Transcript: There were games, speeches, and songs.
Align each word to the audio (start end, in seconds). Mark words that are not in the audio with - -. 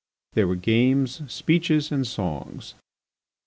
There 0.33 0.47
were 0.47 0.55
games, 0.55 1.21
speeches, 1.31 1.91
and 1.91 2.07
songs. 2.07 2.73